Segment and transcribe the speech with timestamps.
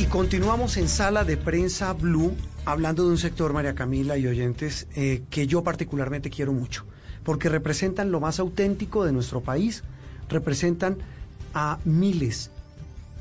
[0.00, 4.86] Y continuamos en sala de prensa Blue hablando de un sector, María Camila y oyentes,
[4.96, 6.86] eh, que yo particularmente quiero mucho,
[7.22, 9.84] porque representan lo más auténtico de nuestro país,
[10.30, 10.96] representan
[11.52, 12.50] a miles,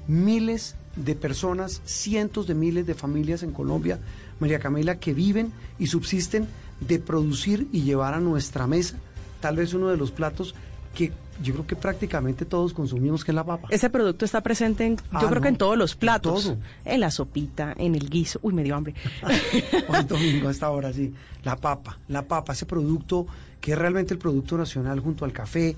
[0.08, 4.00] miles de personas, cientos de miles de familias en Colombia,
[4.40, 6.48] María Camila, que viven y subsisten
[6.80, 8.96] de producir y llevar a nuestra mesa
[9.42, 10.56] tal vez uno de los platos
[10.96, 11.12] que
[11.42, 13.68] yo creo que prácticamente todos consumimos, que es la papa.
[13.72, 16.44] Ese producto está presente, en, yo Ah, creo no, que en todos los en platos.
[16.44, 16.58] todo.
[16.86, 18.40] En la sopita, en el guiso.
[18.42, 18.94] Uy, me dio hambre.
[19.88, 21.14] Hoy domingo a esta hora, sí.
[21.44, 23.26] La papa, la papa, ese producto
[23.62, 25.76] que es realmente el producto nacional junto al café,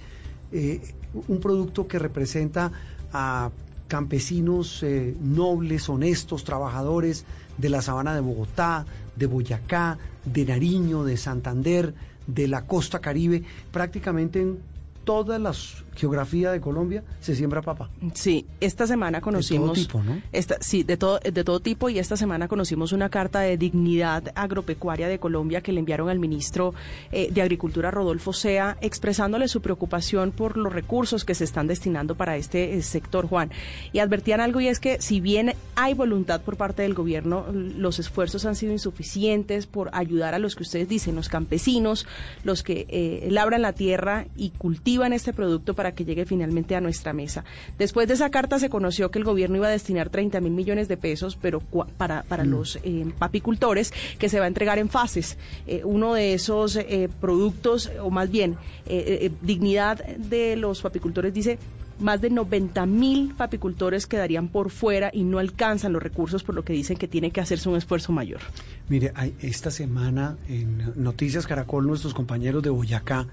[0.52, 0.82] eh,
[1.28, 2.72] un producto que representa
[3.14, 3.50] a
[3.88, 7.26] campesinos eh, nobles, honestos, trabajadores
[7.58, 8.86] de la sabana de Bogotá,
[9.16, 11.94] de Boyacá, de Nariño, de Santander,
[12.26, 14.60] de la costa caribe, prácticamente en
[15.04, 15.54] toda la
[15.96, 17.90] geografía de Colombia se siembra papa.
[18.14, 19.78] Sí, esta semana conocimos.
[19.78, 20.22] tipo, ¿no?
[20.32, 21.90] Esta, sí, de todo, de todo tipo.
[21.90, 26.20] Y esta semana conocimos una carta de dignidad agropecuaria de Colombia que le enviaron al
[26.20, 26.74] ministro
[27.12, 32.16] eh, de Agricultura, Rodolfo Sea, expresándole su preocupación por los recursos que se están destinando
[32.16, 33.52] para este eh, sector, Juan.
[33.94, 38.00] Y advertían algo y es que si bien hay voluntad por parte del gobierno, los
[38.00, 42.08] esfuerzos han sido insuficientes por ayudar a los que ustedes dicen, los campesinos,
[42.44, 46.82] los que eh, labran la tierra y cultivan este producto para que llegue finalmente a
[46.82, 47.44] nuestra mesa.
[47.80, 50.88] Después de esa carta se conoció que el gobierno iba a destinar 30 mil millones
[50.88, 51.62] de pesos, pero
[51.98, 55.38] para, para los eh, papicultores, que se va a entregar en fases.
[55.66, 61.58] Eh, uno de esos eh, productos, o más bien, eh, dignidad de los papicultores dice
[62.00, 66.64] más de 90 mil papicultores quedarían por fuera y no alcanzan los recursos, por lo
[66.64, 68.42] que dicen que tiene que hacerse un esfuerzo mayor.
[68.90, 73.28] Mire, esta semana en Noticias Caracol, nuestros compañeros de Boyacá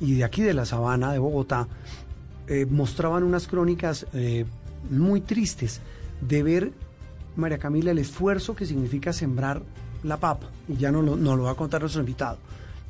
[0.00, 1.66] y de aquí de la Sabana de Bogotá
[2.46, 4.44] eh, mostraban unas crónicas eh,
[4.90, 5.80] muy tristes
[6.20, 6.72] de ver,
[7.36, 9.62] María Camila, el esfuerzo que significa sembrar
[10.02, 10.48] la papa.
[10.68, 12.38] Y ya no lo, no lo va a contar nuestro invitado.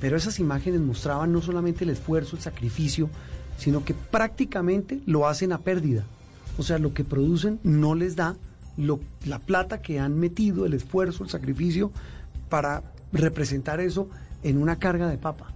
[0.01, 3.11] Pero esas imágenes mostraban no solamente el esfuerzo, el sacrificio,
[3.59, 6.05] sino que prácticamente lo hacen a pérdida.
[6.57, 8.37] O sea, lo que producen no les da
[8.77, 11.91] lo- la plata que han metido, el esfuerzo, el sacrificio,
[12.49, 12.83] para
[13.13, 14.09] representar eso
[14.43, 15.47] en una carga de papa.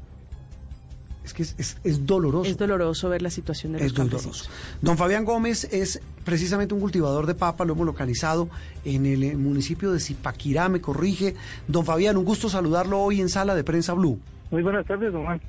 [1.25, 2.51] Es que es, es- es doloroso.
[2.51, 4.49] Es doloroso ver la situación de los Es doloroso.
[4.81, 8.49] Don Fabián Gómez es precisamente un cultivador de papa, lo hemos localizado
[8.85, 11.35] en el eh, municipio de Zipaquirá, me corrige.
[11.69, 14.19] Don Fabián, un gusto saludarlo hoy en Sala de Prensa Blue.
[14.51, 15.41] Muy buenas tardes, don Juan.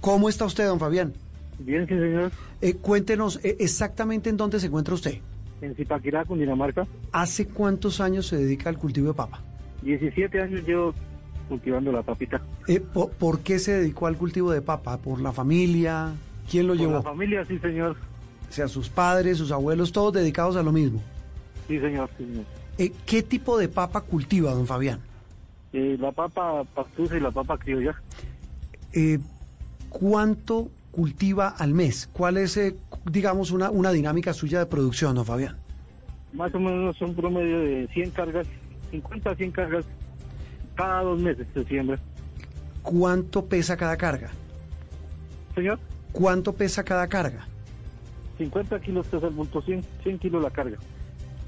[0.00, 1.12] ¿Cómo está usted, don Fabián?
[1.58, 2.30] Bien, sí, señor.
[2.60, 5.18] Eh, cuéntenos eh, exactamente en dónde se encuentra usted.
[5.62, 6.86] En Zipaquirá, Cundinamarca.
[7.12, 9.40] ¿Hace cuántos años se dedica al cultivo de papa?
[9.82, 10.92] 17 años llevo
[11.48, 12.40] cultivando la papita.
[12.68, 14.98] Eh, po- ¿Por qué se dedicó al cultivo de papa?
[14.98, 16.12] ¿Por la familia?
[16.50, 16.92] ¿Quién lo Con llevó?
[16.94, 17.96] la familia, sí, señor.
[18.48, 21.02] O sea, sus padres, sus abuelos, todos dedicados a lo mismo.
[21.68, 22.08] Sí, señor.
[22.16, 22.44] Sí, señor.
[22.78, 25.00] Eh, ¿Qué tipo de papa cultiva, don Fabián?
[25.72, 27.94] Eh, la papa pastusa y la papa criolla.
[28.92, 29.18] Eh,
[29.88, 32.08] ¿Cuánto cultiva al mes?
[32.12, 32.76] ¿Cuál es, eh,
[33.10, 35.56] digamos, una, una dinámica suya de producción, don Fabián?
[36.32, 38.46] Más o menos un promedio de 100 cargas,
[38.90, 39.84] 50 a 100 cargas
[40.76, 41.98] cada dos meses se siembra.
[42.82, 44.30] ¿Cuánto pesa cada carga?
[45.54, 45.78] Señor,
[46.12, 47.46] ¿Cuánto pesa cada carga?
[48.38, 50.76] 50 kilos pesa el bulto, 100, 100 kilos la carga.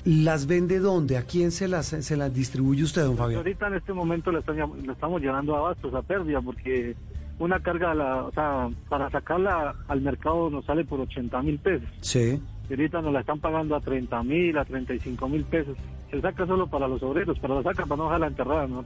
[0.04, 1.16] ¿Las vende dónde?
[1.18, 3.38] ¿A quién se las, se las distribuye usted, don Fabián?
[3.38, 6.96] Ahorita en este momento le, están llam- le estamos llevando a bastos a pérdida porque
[7.38, 11.88] una carga, la, o sea, para sacarla al mercado nos sale por 80 mil pesos.
[12.00, 12.40] Sí.
[12.68, 15.76] Y ahorita nos la están pagando a 30 mil, a 35 mil pesos.
[16.10, 18.66] Se saca solo para los obreros, pero la sacan para no dejarla enterrada.
[18.66, 18.84] ¿no?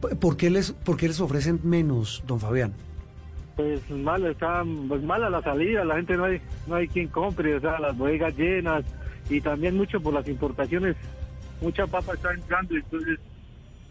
[0.00, 2.72] ¿Por- ¿Por qué les, por qué les ofrecen menos, don Fabián?
[3.56, 7.56] Pues mal, está pues mala la salida, la gente no hay, no hay quien compre,
[7.56, 8.84] o sea, las bodegas llenas
[9.28, 10.96] y también mucho por las importaciones.
[11.60, 13.18] Mucha papa está entrando y entonces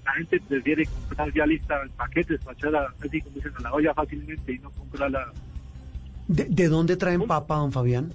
[0.03, 3.61] la gente prefiere comprar ya lista en paquetes para echar a, así como dicen, a
[3.61, 5.31] la olla fácilmente y no comprarla.
[6.27, 8.11] ¿De, de dónde traen papa, don Fabián?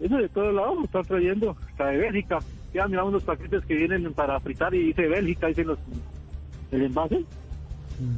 [0.00, 2.38] Eso de todos lados lo está trayendo, hasta de Bélgica.
[2.74, 5.78] Ya miramos los paquetes que vienen para fritar y dice Bélgica, dicen los
[6.70, 7.24] el envase.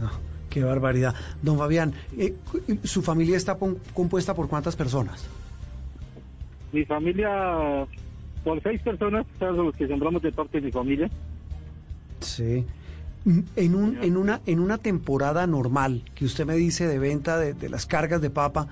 [0.00, 0.10] No,
[0.50, 1.14] qué barbaridad.
[1.42, 2.34] Don Fabián, eh,
[2.82, 3.56] ¿su familia está
[3.94, 5.26] compuesta por cuántas personas?
[6.72, 7.86] Mi familia,
[8.42, 11.08] por seis personas, son los que sembramos de parte de mi familia.
[12.20, 12.64] Sí.
[13.24, 17.38] Mm, En, un, en, una, en una temporada normal que usted me dice de venta
[17.38, 18.66] de, de las cargas de papa,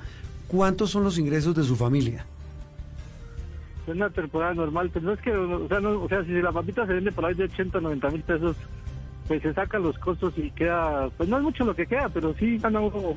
[0.49, 2.27] ¿cuántos son los ingresos de su familia?
[3.87, 6.51] Es una temporada normal, pero no es que, o sea, no- o sea si la
[6.53, 8.57] papita se vende por ahí de 80, 90 mil pesos,
[9.29, 12.35] pues se sacan los costos y queda, pues no es mucho lo que queda, pero
[12.35, 13.15] sí gana uno,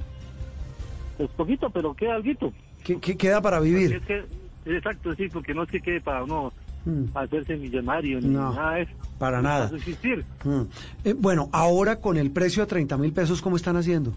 [1.17, 2.53] pues poquito, pero queda algo.
[2.83, 4.01] ¿Qué, qué queda para Es vivir?
[4.01, 4.23] que,
[4.65, 6.53] exacto, sí, porque no es que quede para uno
[6.85, 7.03] mm.
[7.17, 8.91] hacerse millonario, ni nada de eso.
[9.17, 9.69] Para nada.
[10.43, 10.61] Mm.
[11.03, 14.13] Eh, bueno, ahora con el precio a 30 mil pesos, ¿cómo están haciendo?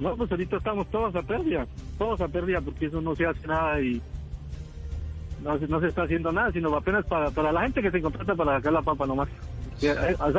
[0.00, 1.66] No, pues ahorita estamos todos a pérdida,
[1.98, 4.00] todos a pérdida, porque eso no se hace nada y
[5.42, 8.34] no, no se está haciendo nada, sino apenas para, para la gente que se contrata
[8.34, 9.28] para sacar la papa nomás.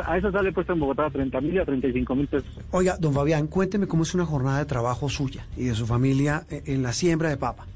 [0.06, 2.58] A, eso sale puesto en Bogotá 30 mil a 35 mil pesos.
[2.70, 6.44] Oiga, don Fabián, cuénteme cómo es una jornada de trabajo suya y de su familia
[6.48, 7.66] eh, en la siembra de papa.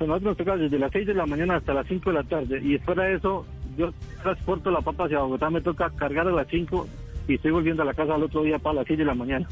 [0.00, 2.60] Nosotros nos toca desde las 6 de la mañana hasta las 5 de la tarde
[2.62, 3.44] y fuera de eso
[3.76, 3.92] yo
[4.22, 6.86] transporto la papa hacia Bogotá, me toca cargar a las 5
[7.28, 9.46] y estoy volviendo a la casa al otro día para las 6 de la mañana.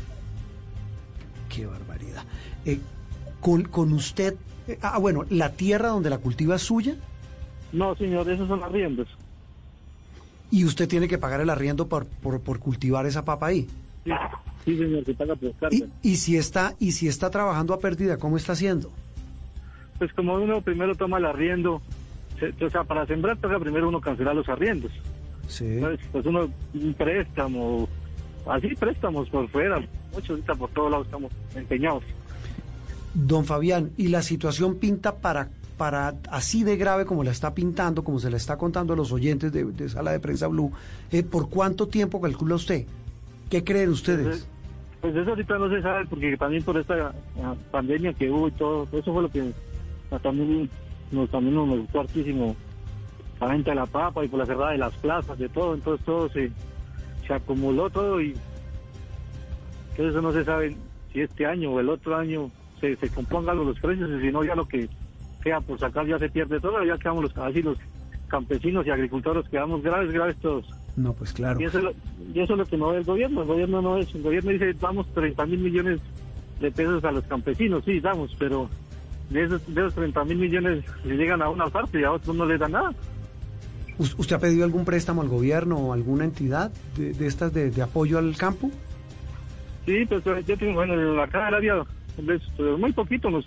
[1.49, 2.25] Qué barbaridad.
[2.65, 2.81] Eh,
[3.41, 4.37] con, con usted,
[4.69, 6.97] eh, ah, bueno, ¿la tierra donde la cultiva es suya?
[7.73, 9.09] No, señor, esos son arriendos.
[10.51, 13.67] ¿Y usted tiene que pagar el arriendo por, por, cultivar esa papa ahí?
[14.65, 18.17] Sí, señor, se paga por ¿Y, ¿Y, si está, ¿Y si está trabajando a pérdida,
[18.17, 18.91] cómo está haciendo?
[19.99, 21.81] Pues como uno primero toma el arriendo,
[22.61, 24.93] o sea, para sembrar toca primero uno cancelar los arriendos.
[25.49, 25.81] Sí.
[26.13, 27.89] pues uno, un préstamo,
[28.49, 29.81] así préstamos por fuera,
[30.13, 32.03] muchos ahorita por todos lados estamos empeñados.
[33.17, 35.49] Don Fabián, ¿y la situación pinta para,
[35.79, 39.11] para así de grave como la está pintando, como se la está contando a los
[39.11, 40.71] oyentes de, Sala de Prensa Blue?
[41.11, 42.85] Eh, ¿Por cuánto tiempo calcula usted?
[43.49, 44.27] ¿Qué creen ustedes?
[44.27, 44.49] Pues,
[45.01, 48.51] pues, eso ahorita no se sabe, porque también por esta ah, pandemia que hubo y
[48.51, 49.51] todo, eso fue lo que
[50.23, 50.69] también
[51.11, 52.55] nos, también nos gustó hartísimo
[53.41, 56.05] la venta de la papa y por la cerrada de las plazas, de todo, entonces
[56.05, 56.53] todo se,
[57.27, 58.35] se acumuló todo y
[59.91, 60.77] entonces eso no se sabe
[61.15, 62.51] si este año o el otro año
[62.81, 64.89] se, se compongan los precios, y si no ya lo que
[65.43, 67.79] sea por sacar ya se pierde todo, ya quedamos los, así los
[68.29, 70.69] campesinos y agricultores quedamos graves, graves todos.
[70.97, 71.61] No, pues claro.
[71.61, 71.79] Y eso,
[72.35, 74.51] y eso es lo que no ve el gobierno, el gobierno no es, el gobierno
[74.51, 76.01] dice damos 30 mil millones
[76.61, 78.69] de pesos a los campesinos, sí, damos, pero
[79.31, 82.35] de esos, de esos 30 mil millones le llegan a una parte y a otros
[82.35, 82.93] no les da nada.
[83.99, 88.37] ¿Usted ha pedido algún préstamo al gobierno o alguna entidad de, estas de, apoyo al
[88.37, 88.71] campo?
[89.87, 91.83] Sí, pues yo tengo, bueno, acá la área
[92.57, 93.45] pero muy poquito nos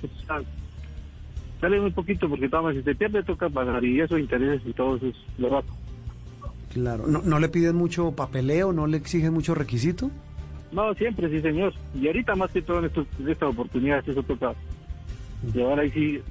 [1.62, 5.07] sale muy poquito porque si se pierde toca pagar y eso intereses y todo eso
[5.07, 5.74] es lo rato.
[6.74, 10.12] Claro, ¿No, ¿no le piden mucho papeleo, no le exigen mucho requisito?
[10.71, 14.54] No, siempre sí señor, y ahorita más que todo en, estos, esta oportunidad eso toca
[15.54, 16.21] llevar ahí sí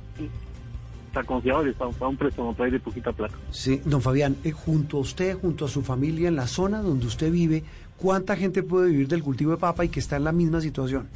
[1.08, 3.34] está confiado y para, un préstamo para ir de poquita plata.
[3.50, 7.06] Sí, don Fabián, eh, junto a usted, junto a su familia, en la zona donde
[7.06, 7.64] usted vive,
[7.96, 11.08] ¿cuánta gente puede vivir del cultivo de papa y que está en la misma situación?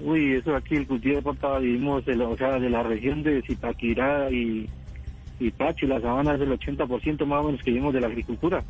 [0.00, 3.22] Uy, eso aquí, el cultivo de papa, vivimos de la, o sea, de la región
[3.22, 4.68] de Zipaquirá y,
[5.38, 8.64] y Pacho, la sabana es el 80% más o menos que vivimos de la agricultura.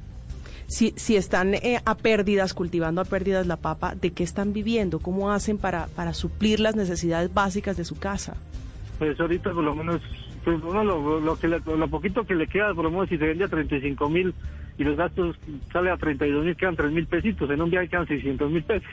[0.66, 5.00] Si, si están eh, a pérdidas, cultivando a pérdidas la papa, ¿de qué están viviendo?
[5.00, 8.36] ¿Cómo hacen para, para suplir las necesidades básicas de su casa?
[8.98, 10.00] Pues ahorita por lo menos,
[10.44, 13.26] pues uno lo, lo, que lo poquito que le queda, por lo menos si se
[13.26, 14.34] vende a 35 mil
[14.78, 15.36] y los gastos
[15.72, 18.88] sale a 32 mil, quedan 3 mil pesitos, en un viaje quedan 600 mil pesos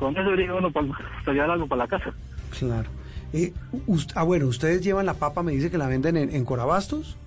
[0.00, 0.88] con eso llega uno para,
[1.26, 2.14] llevar algo para la casa.
[2.58, 2.88] Claro.
[3.34, 3.52] Eh,
[4.14, 7.18] ah, bueno, ¿ustedes llevan la papa, me dice que la venden en, Corabastos?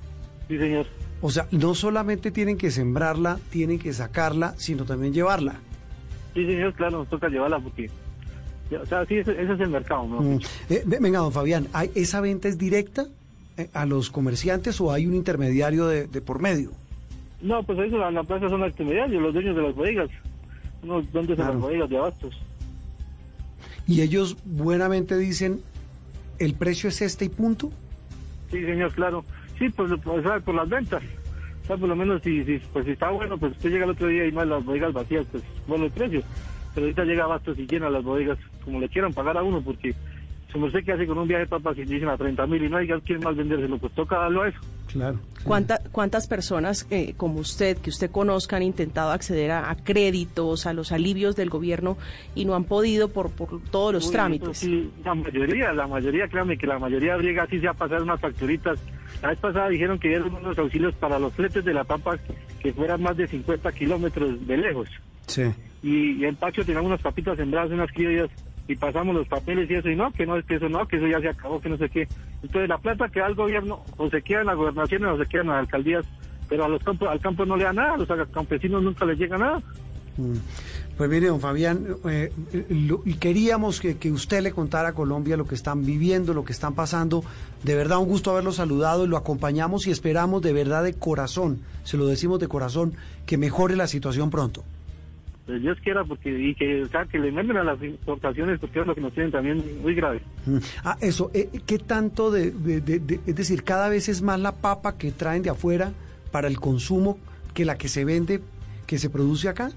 [0.47, 0.87] Sí, señor.
[1.21, 5.59] O sea, no solamente tienen que sembrarla, tienen que sacarla, sino también llevarla.
[6.33, 7.91] Sí, señor, claro, nos toca llevarla porque...
[8.81, 10.21] O sea, sí, ese, es el mercado, ¿no?
[10.21, 10.39] Mm.
[10.71, 13.05] Eh, venga, don Fabián, ¿esa venta es directa
[13.55, 16.71] eh, a los comerciantes o hay un intermediario de, por medio?
[17.39, 20.09] No, pues eso, la, la plaza son los intermediarios, los dueños de las bodegas.
[20.81, 22.35] Unos dueños de las bodegas de abastos
[23.87, 25.61] y ellos buenamente dicen,
[26.39, 27.71] ¿el precio es este y punto?
[28.51, 29.25] Sí, señor, claro.
[29.57, 31.03] Sí, pues, pues por las ventas.
[31.67, 34.07] O por lo menos si, si, pues, si está bueno, pues usted llega el otro
[34.07, 36.21] día y más las bodegas vacías, pues bueno el precio.
[36.73, 39.95] Pero ahorita llega Bastos y llena las bodegas como le quieran pagar a uno, porque
[40.51, 42.69] como sé que hace con un viaje de papas y dicen a 30 mil y
[42.69, 44.59] no hay quien más vendérselo, pues toca darlo a eso.
[44.93, 45.19] Claro.
[45.91, 50.91] ¿Cuántas personas eh, como usted, que usted conozca, han intentado acceder a, créditos, a los
[50.91, 51.97] alivios del gobierno
[52.33, 54.59] y no han podido por, por todos los trámites?
[54.59, 58.21] Sí, la mayoría, la mayoría, créame que la mayoría briega así se ha pasado unas
[58.21, 58.79] facturitas.
[59.21, 62.17] La vez pasada dijeron que dieron unos auxilios para los fletes de la papa
[62.61, 64.87] que fueran más de 50 kilómetros de lejos.
[65.27, 65.43] Sí.
[65.81, 68.29] Y, y en Pacho tenían unas papitas sembradas, unas criollas
[68.67, 70.97] y pasamos los papeles y eso, y no, que no, es que eso no, que
[70.97, 72.07] eso ya se acabó, que no sé qué.
[72.41, 75.25] Entonces la plata que da el gobierno, o se queda en la gobernación o se
[75.25, 76.05] queda en las alcaldías,
[76.47, 79.17] pero a los campos, al campo no le da nada, a los campesinos nunca les
[79.17, 79.61] llega nada.
[80.17, 80.35] Mm.
[80.97, 82.31] Pues mire, don Fabián, eh,
[83.19, 86.75] queríamos que, que, usted le contara a Colombia lo que están viviendo, lo que están
[86.75, 87.23] pasando.
[87.63, 91.97] De verdad, un gusto haberlo saludado, lo acompañamos y esperamos de verdad de corazón, se
[91.97, 92.93] lo decimos de corazón,
[93.25, 94.63] que mejore la situación pronto.
[95.45, 98.79] Pues Dios quiera, porque y que, o sea, que le manden a las importaciones, porque
[98.79, 100.21] es lo que nos tienen también muy grave.
[100.45, 100.57] Mm.
[100.83, 104.53] Ah, eso, eh, ¿qué tanto de, de, de, es decir, cada vez es más la
[104.53, 105.91] papa que traen de afuera
[106.31, 107.17] para el consumo
[107.53, 108.41] que la que se vende,
[108.87, 109.71] que se produce acá?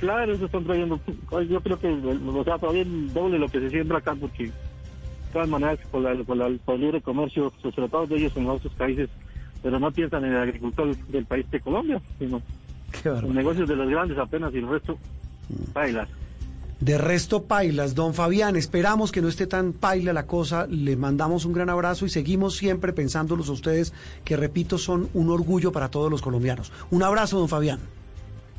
[0.00, 3.68] Claro, eso están trayendo, pues, yo creo que, o sea, todavía doble lo que se
[3.68, 4.52] siembra acá, porque de
[5.30, 8.48] todas maneras, por, la, por, la, por el libre comercio, los tratados de ellos en
[8.48, 9.10] otros países,
[9.62, 12.40] pero no piensan en el agricultor del país de Colombia, sino
[13.04, 14.98] los negocios de los grandes apenas y el resto,
[15.72, 16.08] pailas.
[16.80, 17.94] De resto, pailas.
[17.94, 20.66] Don Fabián, esperamos que no esté tan paila la cosa.
[20.66, 23.92] Le mandamos un gran abrazo y seguimos siempre pensándolos a ustedes,
[24.24, 26.72] que repito, son un orgullo para todos los colombianos.
[26.90, 27.80] Un abrazo, don Fabián.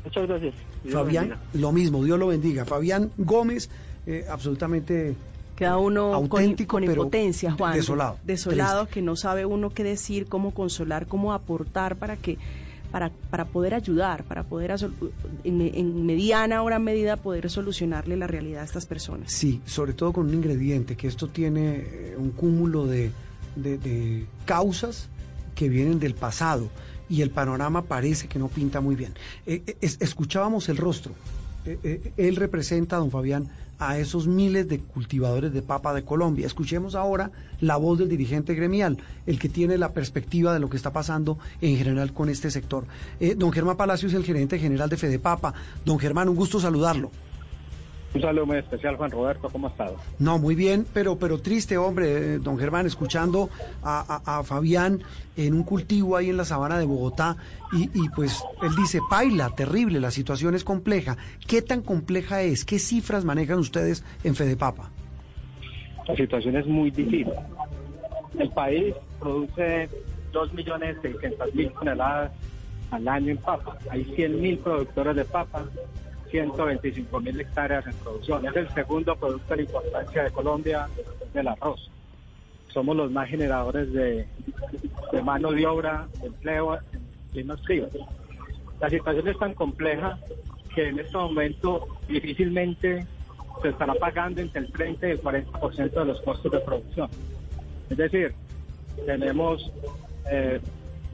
[0.04, 0.54] Muchas gracias.
[0.90, 2.64] Fabián, lo mismo, Dios lo bendiga.
[2.64, 3.70] Fabián Gómez,
[4.06, 5.16] eh, absolutamente
[5.56, 7.74] Queda uno auténtico, con, impotencia, Juan.
[7.74, 8.16] Desolado.
[8.24, 12.38] Desolado, que no sabe uno qué decir, cómo consolar, cómo aportar para que
[12.92, 14.74] para, para poder ayudar, para poder
[15.42, 19.32] en, mediana o gran medida poder solucionarle la realidad a estas personas.
[19.32, 23.10] Sí, sobre todo con un ingrediente, que esto tiene eh, un cúmulo de,
[23.56, 25.08] de, causas
[25.54, 26.68] que vienen del pasado
[27.08, 29.14] y el panorama parece que no pinta muy bien.
[29.46, 31.14] Eh, eh, escuchábamos el rostro.
[31.64, 33.48] él representa, don Fabián,
[33.88, 36.46] a esos miles de cultivadores de papa de Colombia.
[36.46, 40.76] Escuchemos ahora la voz del dirigente gremial, el que tiene la perspectiva de lo que
[40.76, 42.86] está pasando en general con este sector.
[43.20, 45.54] Eh, don Germán Palacio es el gerente general de Fede Papa.
[45.84, 47.10] Don Germán, un gusto saludarlo.
[48.14, 49.96] Un saludo muy especial, Juan Roberto, ¿cómo ha estado?
[50.18, 53.48] No, muy bien, pero, pero triste, hombre, don Germán, escuchando
[53.82, 55.00] a, Fabián
[55.36, 57.36] en un cultivo ahí en la sabana de Bogotá,
[57.72, 61.16] y, y, pues él dice, paila, terrible, la situación es compleja.
[61.46, 62.66] ¿Qué tan compleja es?
[62.66, 64.90] ¿Qué cifras manejan ustedes en Fedepapa?
[66.06, 67.32] La situación es muy difícil.
[68.38, 69.88] El país produce
[70.32, 72.32] 2.600.000 toneladas
[72.90, 73.78] al año en papa.
[73.90, 75.64] Hay 100.000 productores de papa
[76.32, 78.46] 125 mil hectáreas en producción.
[78.46, 80.88] Es el segundo producto de importancia de Colombia
[81.34, 81.90] del arroz.
[82.68, 84.26] Somos los más generadores de,
[85.22, 86.78] mano de obra, de empleo
[87.34, 87.90] en los fríos.
[88.80, 90.18] La situación es tan compleja
[90.74, 93.06] que en este momento difícilmente
[93.60, 97.10] se estará pagando entre el 30 y el 40% de los costos de producción.
[97.90, 98.32] Es decir,
[99.04, 99.70] tenemos
[100.30, 100.60] eh,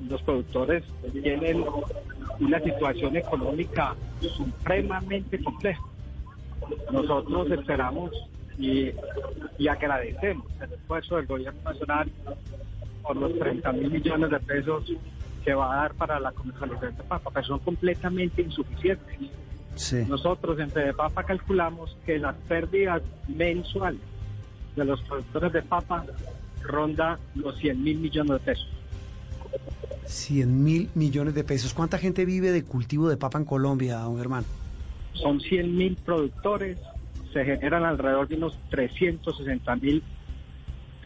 [0.08, 1.64] los productores tienen
[2.40, 5.82] una situación económica supremamente compleja.
[6.92, 8.10] Nosotros esperamos
[8.58, 8.92] y,
[9.68, 12.10] agradecemos el esfuerzo del gobierno nacional
[13.02, 14.92] por los 30 mil millones de pesos
[15.44, 19.18] que va a dar para la comercialización de papa, que son completamente insuficientes.
[20.08, 24.00] Nosotros en Papa calculamos que las pérdidas mensuales
[24.74, 26.04] de los productores de papa
[26.62, 28.68] ronda los 100 mil millones de pesos.
[30.08, 31.74] 100 mil millones de pesos.
[31.74, 34.44] ¿Cuánta gente vive de cultivo de papa en Colombia, don Germán?
[35.12, 36.78] Son 100 mil productores,
[37.32, 40.02] se generan alrededor de unos 360 mil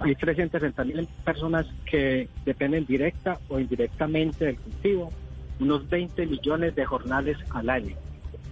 [0.01, 5.13] hay 360 mil personas que dependen directa o indirectamente del cultivo,
[5.61, 7.97] unos 20 millones de jornales al año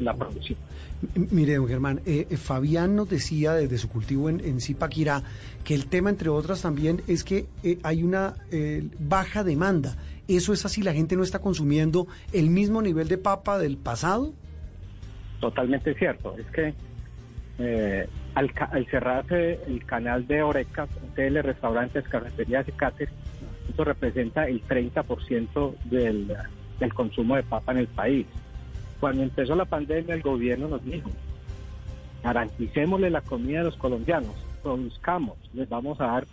[0.00, 0.58] la producción.
[1.30, 5.22] Mire, don Germán, eh, eh, Fabián nos decía desde su cultivo en, en Zipaquirá
[5.64, 8.34] que el tema, entre otras, también es que eh, hay una
[8.98, 9.96] baja demanda
[10.36, 10.80] ¿Eso es así?
[10.82, 14.32] ¿La gente no está consumiendo el mismo nivel de papa del pasado?
[15.40, 16.36] Totalmente cierto.
[16.38, 16.72] Es que
[17.58, 18.52] eh, al,
[18.88, 23.12] cerrarse el canal de Oreca, hoteles, restaurantes, cafeterías y cáceres,
[23.72, 26.32] eso representa el 30% del,
[26.78, 28.24] del consumo de papa en el país.
[29.00, 31.10] Cuando empezó la pandemia, el gobierno nos dijo,
[32.22, 36.26] garanticémosle la comida a los colombianos, produzcamos, les vamos a dar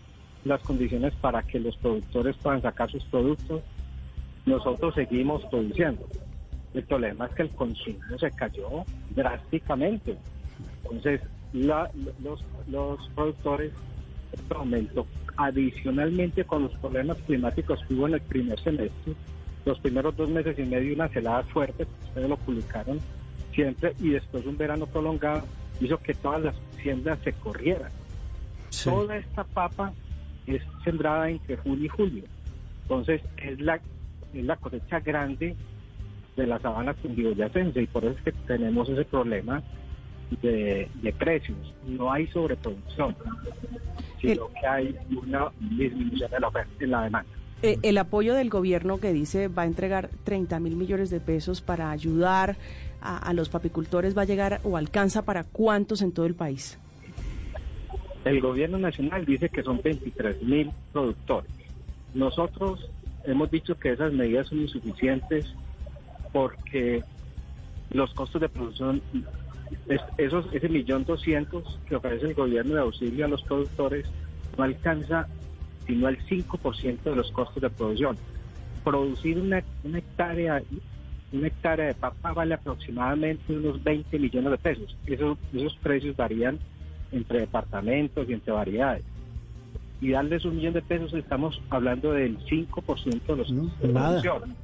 [0.43, 3.61] las condiciones para que los productores puedan sacar sus productos
[4.47, 6.07] nosotros seguimos produciendo.
[6.73, 10.17] El problema es que el consumo se cayó drásticamente.
[10.83, 11.21] Entonces,
[11.53, 11.89] los,
[12.69, 13.73] los productores,
[14.31, 15.05] este momento,
[15.35, 19.13] adicionalmente con los problemas climáticos que hubo en el primer semestre,
[19.67, 22.99] los primeros dos meses y medio una helada fuerte, ustedes lo publicaron
[23.53, 25.43] siempre, y después un verano prolongado,
[25.81, 27.91] hizo que todas las siembras se corrieran.
[28.83, 29.93] Toda esta papa
[30.45, 32.23] es sembrada entre junio y julio.
[32.83, 33.79] Entonces, es la
[34.33, 35.55] es la cosecha grande
[36.35, 39.63] de la sabana cundiboyacense y por eso es que tenemos ese problema
[40.41, 41.57] de, precios.
[41.85, 43.15] No hay sobreproducción,
[44.21, 47.36] sino que hay una disminución de la oferta en la demanda.
[47.63, 51.61] Eh, el apoyo del gobierno que dice va a entregar 30 mil millones de pesos
[51.61, 52.55] para ayudar
[53.01, 56.77] a, los papicultores va a llegar o alcanza para cuántos en todo el país?
[58.25, 61.51] El gobierno nacional dice que son 23 mil productores.
[62.13, 62.89] Nosotros
[63.23, 65.53] hemos dicho que esas medidas son insuficientes
[66.33, 67.03] porque
[67.91, 69.01] los costos de producción,
[70.17, 74.05] esos, ese millón doscientos que ofrece el gobierno de auxilio a los productores
[74.57, 75.27] no alcanza
[75.87, 78.17] sino al 5% de los costos de producción.
[78.83, 80.61] Producir una, una hectárea
[81.31, 84.95] una hectárea de papa vale aproximadamente unos 20 millones de pesos.
[85.05, 86.57] Esos, esos precios varían
[87.11, 89.03] entre departamentos y entre variedades.
[89.99, 94.21] Y darles un millón de pesos estamos hablando del 5% de los No, de nada.
[94.21, 94.55] producción.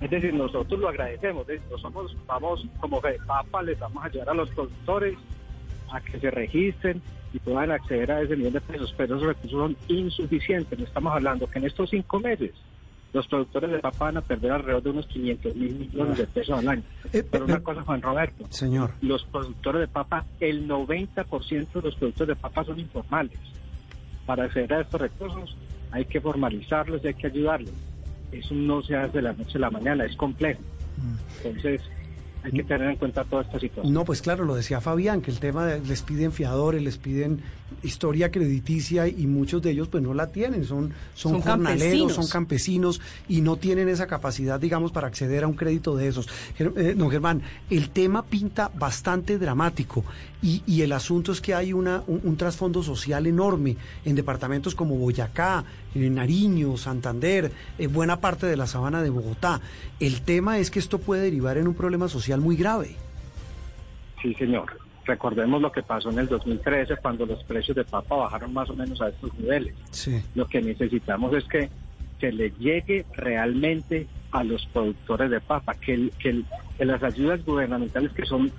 [0.00, 1.44] Es decir, nosotros lo agradecemos.
[1.70, 5.18] Nosotros vamos, como de papa, les vamos a ayudar a los productores
[5.92, 7.02] a que se registren
[7.34, 10.78] y puedan acceder a ese millón de pesos, pero esos recursos son insuficientes.
[10.78, 12.52] No estamos hablando que en estos cinco meses
[13.12, 16.56] los productores de papa van a perder alrededor de unos 500 mil millones de pesos
[16.56, 16.82] al año.
[17.12, 21.82] Eh, Pero eh, una cosa, Juan Roberto, Señor, los productores de papa, el 90% de
[21.82, 23.38] los productores de papa son informales.
[24.26, 25.56] Para acceder a estos recursos
[25.90, 27.74] hay que formalizarlos y hay que ayudarlos.
[28.30, 30.60] Eso no se hace de la noche a la mañana, es complejo.
[31.42, 31.82] Entonces
[32.44, 33.92] hay que tener en cuenta toda esta situación.
[33.92, 37.40] no, pues claro, lo decía Fabián, que el tema de, les piden fiadores, les piden
[37.82, 42.14] historia crediticia y muchos de ellos pues no la tienen, son, son, Son jornaleros, campesinos.
[42.14, 46.28] son campesinos y no tienen esa capacidad, digamos, para acceder a un crédito de esos.
[46.58, 50.04] Eh, don Germán, el tema pinta bastante dramático
[50.42, 54.74] y, y el asunto es que hay una, un, un trasfondo social enorme en departamentos
[54.74, 59.60] como Boyacá, en Nariño, Santander, en buena parte de la sabana de Bogotá.
[60.00, 62.96] El tema es que esto puede derivar en un problema social muy grave.
[64.22, 64.83] Sí, señor.
[65.06, 68.74] Recordemos lo que pasó en el 2013 cuando los precios de papa bajaron más o
[68.74, 69.74] menos a estos niveles.
[69.90, 70.22] Sí.
[70.34, 71.68] Lo que necesitamos es que
[72.20, 76.44] se le llegue realmente a los productores de papa, que, el- que, el-
[76.78, 78.50] que las ayudas gubernamentales que son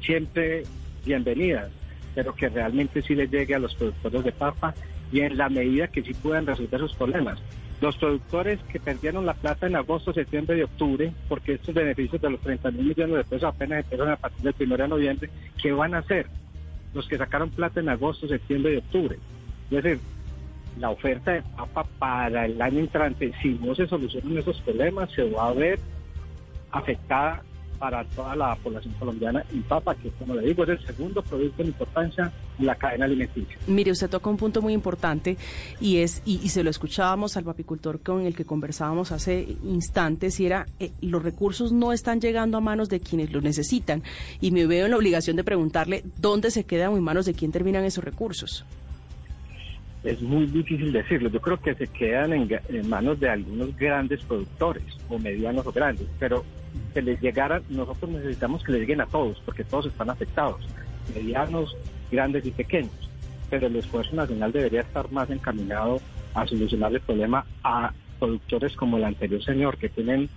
[0.00, 0.64] siempre
[1.04, 1.70] bienvenidas,
[2.14, 4.74] pero que realmente sí les llegue a los productores de papa
[5.12, 7.38] y en la medida que sí puedan resolver sus problemas.
[7.80, 12.30] Los productores que perdieron la plata en agosto, septiembre y octubre, porque estos beneficios de
[12.30, 15.30] los 30 mil millones de pesos apenas empezaron a partir del 1 de noviembre,
[15.60, 16.26] ¿qué van a hacer?
[16.94, 19.18] Los que sacaron plata en agosto, septiembre y octubre.
[19.70, 20.00] Es decir,
[20.78, 25.28] la oferta de papa para el año entrante, si no se solucionan esos problemas, se
[25.30, 25.78] va a ver
[26.70, 27.42] afectada
[27.84, 31.60] para toda la población colombiana y papa, que como le digo, es el segundo producto
[31.60, 33.58] en importancia en la cadena alimenticia.
[33.66, 35.36] Mire, usted toca un punto muy importante
[35.82, 40.40] y es y, y se lo escuchábamos al papicultor con el que conversábamos hace instantes
[40.40, 44.02] y era eh, los recursos no están llegando a manos de quienes los necesitan
[44.40, 47.34] y me veo en la obligación de preguntarle dónde se quedan o en manos de
[47.34, 48.64] quién terminan esos recursos.
[50.04, 51.30] Es muy difícil decirlo.
[51.30, 56.06] Yo creo que se quedan en, manos de algunos grandes productores, o medianos o grandes,
[56.18, 56.44] pero
[56.92, 60.60] que les llegaran, nosotros necesitamos que les lleguen a todos, porque todos están afectados,
[61.14, 61.76] medianos,
[62.10, 62.92] grandes y pequeños.
[63.50, 66.00] Pero el esfuerzo nacional debería estar más encaminado
[66.34, 70.28] a solucionar el problema a productores como el anterior señor, que tienen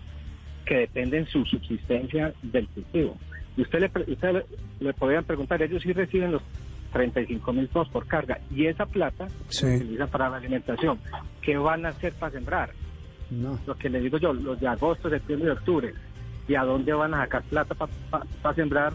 [0.65, 3.15] que dependen su subsistencia del cultivo.
[3.55, 4.45] Y usted le, usted le,
[4.81, 6.41] le podrían preguntar, ellos sí reciben los
[6.91, 9.59] 35 mil pesos por carga y esa plata Sí.
[9.65, 10.99] se utiliza para la alimentación.
[11.41, 12.71] ¿Qué van a hacer para sembrar?
[13.29, 13.57] No.
[13.65, 15.93] Lo que les digo yo, los de agosto, septiembre y octubre.
[16.47, 18.93] ¿Y a dónde van a sacar plata para sembrar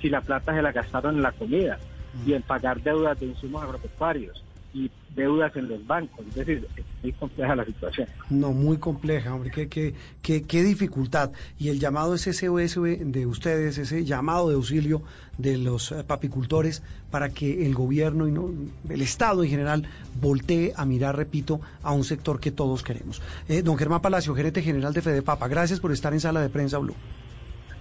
[0.00, 1.78] si la plata se la gastaron en la comida
[2.26, 4.41] y en pagar deudas de insumos agropecuarios
[4.74, 6.24] y deudas en los bancos?
[6.28, 8.08] Es decir, es muy compleja la situación.
[8.30, 11.30] No, muy compleja, hombre, qué, qué, qué, qué dificultad.
[11.58, 15.02] Y el llamado es ese de ustedes, ese llamado de auxilio
[15.38, 18.50] de los eh, papicultores para que el gobierno y no,
[18.88, 19.86] el Estado en general
[20.20, 23.22] voltee a mirar, repito, a un sector que todos queremos.
[23.48, 26.78] Eh, don Germán Palacio, gerente general de Fedepapa, gracias por estar en sala de prensa
[26.78, 26.94] Blue.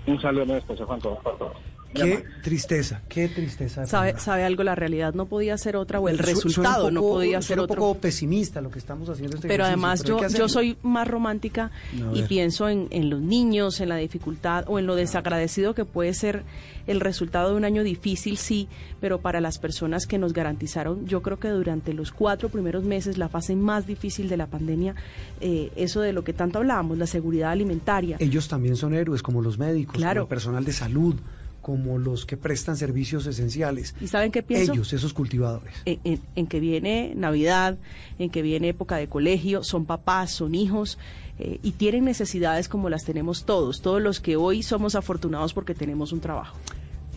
[0.08, 1.54] Un saludo a esposa Juan Tomás, por.
[1.94, 3.86] Qué tristeza, qué tristeza.
[3.86, 4.64] ¿Sabe, sabe algo?
[4.64, 7.74] La realidad no podía ser otra o el Su- resultado no podía ser otro.
[7.76, 11.08] un poco pesimista lo que estamos haciendo este Pero además pero yo, yo soy más
[11.08, 15.74] romántica A y pienso en, en los niños, en la dificultad o en lo desagradecido
[15.74, 16.44] que puede ser
[16.88, 18.68] el resultado de un año difícil, sí,
[19.00, 23.18] pero para las personas que nos garantizaron, yo creo que durante los cuatro primeros meses,
[23.20, 24.96] la fase más difícil de la pandemia,
[25.42, 28.18] eh, eso de lo que tanto hablábamos, la seguridad alimentaria.
[28.20, 30.22] Ellos también son héroes, como los médicos, Claro.
[30.22, 31.16] como el personal de salud,
[31.62, 33.94] como los que prestan servicios esenciales.
[34.02, 34.74] ¿Y saben qué pienso?
[34.74, 35.74] Ellos, esos cultivadores.
[35.86, 37.78] en, en- en que viene Navidad,
[38.20, 40.98] en que viene época de colegio, son papás, son hijos
[41.40, 45.74] eh, y tienen necesidades como las tenemos todos, todos los que hoy somos afortunados porque
[45.76, 46.58] tenemos un trabajo.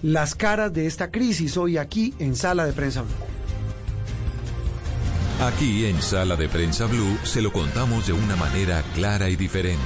[0.02, 3.10] Las caras de esta crisis hoy aquí en Sala de Prensa Blue.
[5.40, 9.80] Aquí en Sala de Prensa Blue se lo contamos de una manera clara y diferente.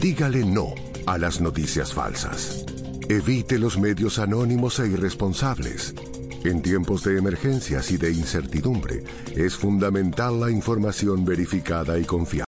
[0.00, 0.74] Dígale no
[1.06, 2.64] a las noticias falsas.
[3.08, 5.92] Evite los medios anónimos e irresponsables.
[6.44, 9.02] En tiempos de emergencias y de incertidumbre,
[9.34, 12.28] es fundamental la información verificada y confiable.